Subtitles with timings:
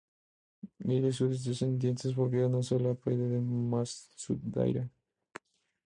[0.79, 4.89] Él y sus descendientes volvieron a usar el apellido Matsudaira.